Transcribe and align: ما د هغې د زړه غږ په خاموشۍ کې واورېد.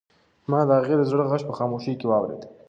ما 0.49 0.59
د 0.67 0.69
هغې 0.79 0.95
د 0.97 1.03
زړه 1.11 1.23
غږ 1.31 1.41
په 1.47 1.53
خاموشۍ 1.57 1.93
کې 1.99 2.05
واورېد. 2.09 2.41